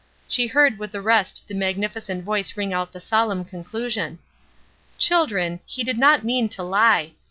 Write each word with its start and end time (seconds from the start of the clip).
She 0.27 0.47
heard 0.47 0.79
with 0.79 0.93
the 0.93 0.99
rest 1.01 1.47
the 1.47 1.53
magnificent 1.53 2.23
voice 2.23 2.57
ring 2.57 2.73
out 2.73 2.91
the 2.91 2.99
solemn 2.99 3.45
conclusion: 3.45 4.17
"Children, 4.97 5.59
he 5.67 5.83
did 5.83 5.99
not 5.99 6.23
mean 6.25 6.49
to 6.49 6.63
lie. 6.63 7.11